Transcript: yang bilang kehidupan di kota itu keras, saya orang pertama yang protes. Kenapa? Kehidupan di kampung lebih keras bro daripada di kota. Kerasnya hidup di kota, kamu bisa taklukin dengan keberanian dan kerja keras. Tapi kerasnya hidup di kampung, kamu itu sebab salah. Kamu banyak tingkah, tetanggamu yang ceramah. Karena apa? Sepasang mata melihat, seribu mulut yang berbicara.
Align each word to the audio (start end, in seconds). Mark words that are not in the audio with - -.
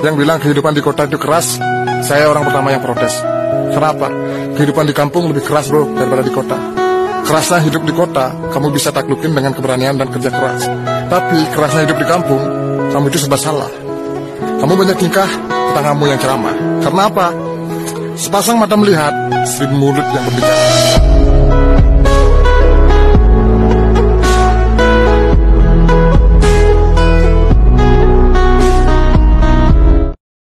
yang 0.00 0.16
bilang 0.16 0.40
kehidupan 0.40 0.72
di 0.72 0.82
kota 0.82 1.04
itu 1.04 1.20
keras, 1.20 1.60
saya 2.04 2.28
orang 2.32 2.48
pertama 2.48 2.72
yang 2.72 2.80
protes. 2.80 3.12
Kenapa? 3.70 4.08
Kehidupan 4.56 4.88
di 4.88 4.94
kampung 4.96 5.28
lebih 5.30 5.44
keras 5.44 5.68
bro 5.68 5.86
daripada 5.94 6.22
di 6.24 6.32
kota. 6.32 6.56
Kerasnya 7.24 7.62
hidup 7.62 7.86
di 7.86 7.94
kota, 7.94 8.34
kamu 8.50 8.74
bisa 8.74 8.90
taklukin 8.90 9.30
dengan 9.30 9.54
keberanian 9.54 9.94
dan 9.94 10.10
kerja 10.10 10.34
keras. 10.34 10.66
Tapi 11.06 11.38
kerasnya 11.54 11.86
hidup 11.86 11.98
di 12.00 12.06
kampung, 12.08 12.42
kamu 12.90 13.06
itu 13.12 13.18
sebab 13.22 13.38
salah. 13.38 13.70
Kamu 14.58 14.72
banyak 14.74 14.98
tingkah, 14.98 15.30
tetanggamu 15.70 16.10
yang 16.10 16.18
ceramah. 16.18 16.56
Karena 16.82 17.02
apa? 17.06 17.26
Sepasang 18.18 18.58
mata 18.58 18.74
melihat, 18.74 19.14
seribu 19.46 19.78
mulut 19.78 20.06
yang 20.10 20.24
berbicara. 20.26 21.29